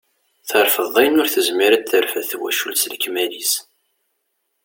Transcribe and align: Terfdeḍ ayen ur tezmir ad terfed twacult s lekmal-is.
Terfdeḍ 0.49 0.95
ayen 1.01 1.19
ur 1.21 1.29
tezmir 1.33 1.71
ad 1.73 1.83
terfed 1.85 2.25
twacult 2.31 2.77
s 2.83 2.85
lekmal-is. 2.91 3.53